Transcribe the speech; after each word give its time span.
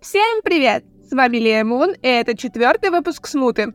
Всем 0.00 0.42
привет! 0.44 0.84
С 1.08 1.12
вами 1.12 1.38
Лия 1.38 1.64
Мун, 1.64 1.92
и 1.92 2.06
это 2.06 2.36
четвертый 2.36 2.90
выпуск 2.90 3.26
Смуты. 3.26 3.72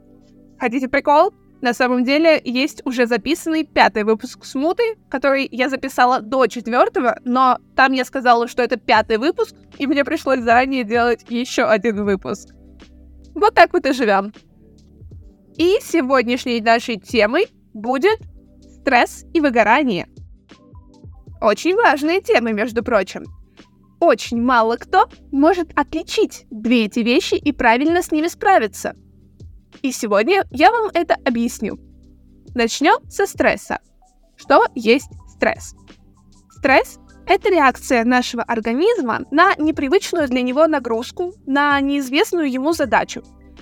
Хотите 0.60 0.88
прикол? 0.88 1.34
На 1.62 1.74
самом 1.74 2.04
деле 2.04 2.40
есть 2.44 2.84
уже 2.86 3.08
записанный 3.08 3.66
пятый 3.66 4.04
выпуск 4.04 4.46
Смуты, 4.46 4.84
который 5.10 5.48
я 5.52 5.68
записала 5.68 6.22
до 6.22 6.46
четвертого, 6.46 7.18
но 7.26 7.58
там 7.76 7.94
я 7.94 8.06
сказала, 8.06 8.48
что 8.48 8.62
это 8.62 8.78
пятый 8.78 9.18
выпуск, 9.18 9.56
и 9.80 9.88
мне 9.88 10.06
пришлось 10.06 10.42
заранее 10.42 10.84
делать 10.84 11.26
еще 11.28 11.64
один 11.64 12.06
выпуск. 12.06 12.50
Вот 13.34 13.56
так 13.56 13.74
вот 13.74 13.88
и 13.88 13.92
живем. 13.92 14.32
И 15.58 15.80
сегодняшней 15.82 16.62
нашей 16.62 16.98
темой 16.98 17.48
будет 17.74 18.20
стресс 18.80 19.26
и 19.34 19.42
выгорание. 19.42 20.08
Очень 21.42 21.76
важные 21.76 22.22
темы, 22.22 22.54
между 22.54 22.84
прочим. 22.84 23.26
Очень 24.02 24.42
мало 24.42 24.78
кто 24.78 25.08
может 25.32 25.78
отличить 25.78 26.48
две 26.50 26.86
эти 26.86 27.02
вещи 27.02 27.36
и 27.36 27.52
правильно 27.52 28.02
с 28.02 28.12
ними 28.12 28.28
справиться. 28.30 28.96
И 29.84 29.92
сегодня 29.92 30.44
я 30.50 30.72
вам 30.72 30.90
это 30.92 31.16
объясню. 31.24 31.78
Начнем 32.56 33.08
со 33.08 33.28
стресса. 33.28 33.78
Что 34.36 34.66
есть 34.74 35.12
стресс? 35.36 35.76
Стресс– 36.50 36.98
это 37.28 37.50
реакция 37.52 38.04
нашего 38.04 38.42
организма 38.42 39.22
на 39.30 39.54
непривычную 39.58 40.28
для 40.28 40.42
него 40.42 40.66
нагрузку, 40.66 41.34
на 41.46 41.80
неизвестную 41.80 42.52
ему 42.52 42.74
задачу. 42.74 43.22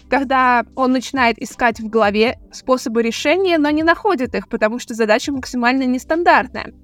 Когда 0.09 0.65
он 0.77 0.93
начинает 0.93 1.37
искать 1.37 1.81
в 1.81 1.89
голове 1.89 2.39
способы 2.53 3.03
решения, 3.03 3.57
но 3.57 3.69
не 3.71 3.83
находит 3.83 4.33
их, 4.35 4.47
потому 4.47 4.79
что 4.79 4.93
задача 4.93 5.33
максимально 5.33 5.83
нестандартная– 5.83 6.73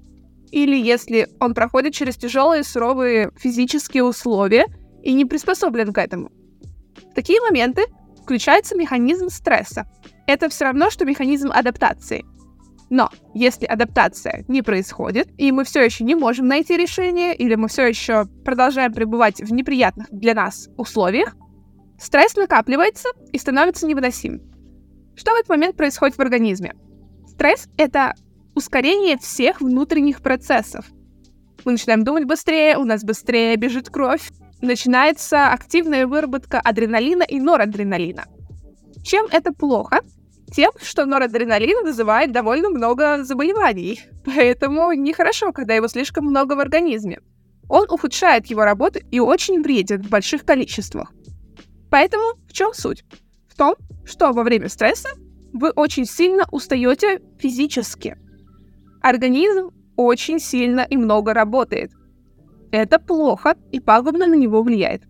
или 0.56 0.78
если 0.78 1.28
он 1.42 1.54
проходит 1.54 1.94
через 1.94 2.16
тяжелые 2.16 2.64
суровые 2.64 3.30
физические 3.36 4.06
условия 4.06 4.68
и 5.04 5.12
не 5.12 5.26
приспособлен 5.26 5.92
к 5.92 5.98
этому. 5.98 6.32
В 7.12 7.14
такие 7.14 7.42
моменты 7.42 7.84
включается 8.24 8.78
механизм 8.78 9.28
стресса. 9.28 9.86
Это 10.28 10.48
все 10.48 10.64
равно, 10.64 10.90
что 10.90 11.04
механизм 11.04 11.52
адаптации. 11.52 12.26
Но 12.90 13.10
если 13.34 13.66
адаптация 13.66 14.46
не 14.48 14.62
происходит, 14.62 15.28
и 15.38 15.52
мы 15.52 15.66
все 15.66 15.84
еще 15.84 16.06
не 16.06 16.16
можем 16.16 16.48
найти 16.48 16.78
решение, 16.78 17.36
или 17.36 17.56
мы 17.56 17.68
все 17.68 17.88
еще 17.88 18.26
продолжаем 18.46 18.94
пребывать 18.94 19.42
в 19.42 19.52
неприятных 19.52 20.08
для 20.10 20.34
нас 20.34 20.70
условиях, 20.78 21.36
стресс 22.00 22.34
накапливается 22.38 23.10
и 23.34 23.38
становится 23.38 23.88
невыносим. 23.88 24.42
Что 25.18 25.32
в 25.32 25.36
этот 25.36 25.50
момент 25.50 25.76
происходит 25.76 26.16
в 26.16 26.22
организме? 26.22 26.76
Стресс— 27.28 27.68
это 27.78 28.14
ускорение 28.56 29.18
всех 29.18 29.62
внутренних 29.62 30.22
процессов. 30.22 30.86
Мы 31.66 31.74
начинаем 31.74 32.04
думать 32.04 32.26
быстрее, 32.26 32.78
у 32.78 32.86
нас 32.86 33.04
быстрее 33.04 33.56
бежит 33.58 33.90
кровь, 33.90 34.32
начинается 34.62 35.52
активная 35.52 36.08
выработка 36.08 36.60
адреналина 36.60 37.24
и 37.24 37.40
норадреналина. 37.40 38.26
Чем 39.04 39.28
это 39.32 39.52
плохо? 39.52 40.02
Тем, 40.56 40.72
что 40.82 41.06
норадреналин 41.06 41.84
вызывает 41.84 42.32
довольно 42.32 42.70
много 42.70 43.24
заболеваний, 43.24 44.02
поэтому 44.26 44.94
нехорошо, 44.94 45.52
когда 45.52 45.74
его 45.74 45.88
слишком 45.88 46.26
много 46.26 46.54
в 46.54 46.60
организме. 46.60 47.20
Он 47.68 47.90
ухудшает 47.90 48.46
его 48.46 48.64
работу 48.64 49.00
и 49.12 49.20
очень 49.20 49.62
вреден 49.62 50.04
в 50.04 50.10
больших 50.10 50.46
количествах. 50.46 51.12
Поэтому 51.90 52.36
в 52.48 52.54
чем 52.54 52.74
суть? 52.74 53.04
В 53.50 53.58
том, 53.58 53.76
что 54.06 54.32
во 54.32 54.44
время 54.44 54.70
стресса 54.70 55.10
вы 55.52 55.72
очень 55.72 56.06
сильно 56.06 56.46
устаете 56.52 57.22
физически– 57.40 58.18
Организм 59.06 59.70
очень 59.98 60.40
сильно 60.40 60.82
и 60.82 60.98
много 60.98 61.36
работает. 61.36 61.92
Это 62.72 62.98
плохо 62.98 63.56
и 63.72 63.80
пагубно 63.80 64.26
на 64.26 64.34
него 64.34 64.64
влияет. 64.64 65.04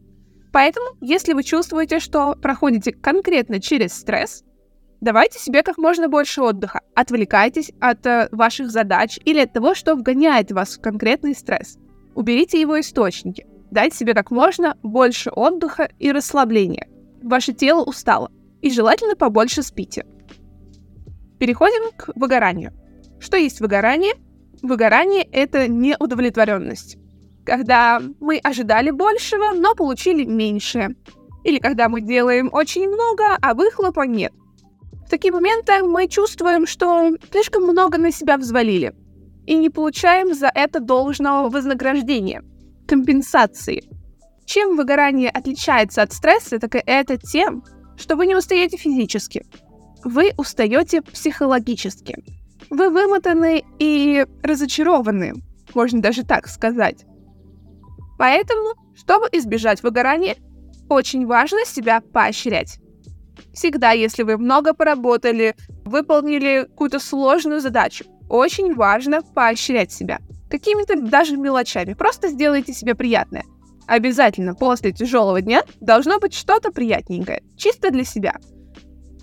Поэтому, 0.51 0.97
если 0.99 1.31
вы 1.31 1.43
чувствуете, 1.43 2.01
что 2.01 2.35
проходите 2.35 2.91
конкретно 2.91 3.61
через 3.61 3.93
стресс, 3.93 4.43
давайте 4.99 5.39
себе 5.39 5.63
как 5.63 5.77
можно 5.77 6.09
больше 6.09 6.41
отдыха. 6.41 6.81
Отвлекайтесь 6.93 7.71
от 7.79 8.05
э, 8.05 8.27
ваших 8.33 8.69
задач 8.69 9.17
или 9.23 9.39
от 9.39 9.53
того, 9.53 9.73
что 9.73 9.95
вгоняет 9.95 10.51
вас 10.51 10.77
в 10.77 10.81
конкретный 10.81 11.33
стресс. 11.33 11.77
Уберите 12.15 12.59
его 12.59 12.77
источники. 12.77 13.47
Дайте 13.71 13.95
себе 13.95 14.13
как 14.13 14.29
можно 14.29 14.75
больше 14.83 15.31
отдыха 15.31 15.89
и 15.99 16.11
расслабления. 16.11 16.89
Ваше 17.23 17.53
тело 17.53 17.81
устало. 17.81 18.29
И 18.61 18.69
желательно 18.69 19.15
побольше 19.15 19.63
спите. 19.63 20.05
Переходим 21.39 21.95
к 21.95 22.09
выгоранию. 22.13 22.73
Что 23.19 23.37
есть 23.37 23.61
выгорание? 23.61 24.13
Выгорание— 24.61 25.23
это 25.31 25.67
неудовлетворенность. 25.67 26.97
Когда 27.45 28.01
мы 28.19 28.39
ожидали 28.39 28.91
большего, 28.91 29.53
но 29.53 29.75
получили 29.75 30.25
меньшее. 30.25 30.95
Или 31.43 31.59
когда 31.59 31.89
мы 31.89 32.01
делаем 32.01 32.49
очень 32.51 32.87
много, 32.87 33.37
а 33.41 33.53
выхлопа 33.53 34.01
нет. 34.01 34.33
В 35.05 35.09
такие 35.09 35.31
моменты 35.31 35.83
мы 35.83 36.07
чувствуем, 36.07 36.65
что 36.65 37.11
слишком 37.31 37.63
много 37.63 37.99
на 37.99 38.11
себя 38.11 38.37
взвалили 38.37 38.95
и 39.45 39.55
не 39.55 39.69
получаем 39.69 40.33
за 40.33 40.51
это 40.53 40.79
должного 40.79 41.49
вознаграждения, 41.49 42.43
компенсации. 42.87 43.83
Чем 44.45 44.75
выгорание 44.75 45.29
отличается 45.29 46.01
от 46.01 46.13
стресса, 46.13 46.59
так 46.59 46.75
это 46.75 47.17
тем, 47.17 47.63
что 47.97 48.15
вы 48.15 48.25
не 48.25 48.35
устаете 48.35 48.77
физически. 48.77 49.45
Вы 50.03 50.33
устаете 50.37 51.01
психологически. 51.01 52.23
Вы 52.69 52.89
вымотаны 52.89 53.63
и 53.79 54.25
разочарованы, 54.41 55.33
можно 55.73 56.01
даже 56.01 56.23
так 56.23 56.47
сказать. 56.47 57.05
Поэтому, 58.17 58.73
чтобы 58.95 59.27
избежать 59.31 59.83
выгорания, 59.83 60.35
очень 60.89 61.25
важно 61.25 61.65
себя 61.65 62.01
поощрять. 62.01 62.79
Всегда, 63.53 63.91
если 63.91 64.23
вы 64.23 64.37
много 64.37 64.73
поработали, 64.73 65.55
выполнили 65.83 66.65
какую-то 66.69 66.99
сложную 66.99 67.61
задачу, 67.61 68.05
очень 68.29 68.73
важно 68.73 69.21
поощрять 69.21 69.91
себя. 69.91 70.19
Какими-то 70.49 70.99
даже 70.99 71.37
мелочами. 71.37 71.93
Просто 71.93 72.29
сделайте 72.29 72.73
себе 72.73 72.95
приятное. 72.95 73.43
Обязательно 73.87 74.55
после 74.55 74.91
тяжелого 74.91 75.41
дня 75.41 75.63
должно 75.79 76.19
быть 76.19 76.33
что-то 76.33 76.71
приятненькое, 76.71 77.43
чисто 77.57 77.91
для 77.91 78.03
себя– 78.03 78.35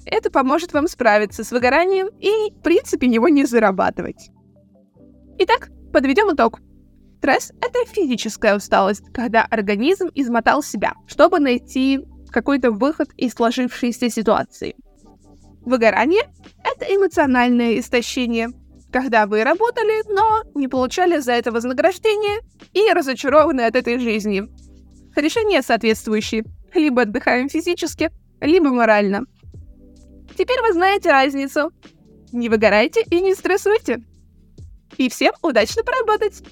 это 0.07 0.31
поможет 0.31 0.73
вам 0.73 0.89
справиться 0.89 1.45
с 1.45 1.51
выгоранием 1.51 2.09
и, 2.21 2.53
в 2.53 2.63
принципе, 2.63 3.07
его 3.07 3.29
не 3.29 3.45
зарабатывать. 3.45 4.31
Итак, 5.39 5.71
подведем 5.93 6.35
итог. 6.35 6.61
Стресс— 7.19 7.53
это 7.61 7.79
физическая 7.89 8.57
усталость, 8.57 9.05
когда 9.13 9.45
организм 9.45 10.09
измотал 10.13 10.61
себя, 10.61 10.95
чтобы 11.07 11.39
найти 11.39 12.01
какой-то 12.31 12.73
выход 12.73 13.11
из 13.17 13.35
сложившейся 13.35 14.11
ситуации. 14.11 14.75
Выгорание— 15.61 16.23
это 16.65 16.85
эмоциональное 16.93 17.79
истощение, 17.79 18.49
когда 18.91 19.27
вы 19.27 19.45
работали, 19.45 20.03
но 20.13 20.43
не 20.57 20.67
получали 20.67 21.19
за 21.19 21.33
это 21.33 21.53
вознаграждение 21.53 22.41
и 22.73 22.93
разочарованы 22.93 23.61
от 23.61 23.77
этой 23.77 23.99
жизни. 23.99 24.43
Решение 25.15 25.63
соответствующее. 25.63 26.45
Либо 26.75 27.03
отдыхаем 27.03 27.49
физически, 27.49 28.11
либо 28.41 28.71
морально. 28.71 29.27
Теперь 30.37 30.61
вы 30.63 30.73
знаете 30.73 31.11
разницу. 31.11 31.73
Не 32.33 32.49
выгорайте 32.49 33.03
и 33.11 33.21
не 33.21 33.35
стрессуйте. 33.35 34.03
И 34.97 35.09
всем 35.09 35.33
удачно 35.43 35.83
поработать! 35.83 36.43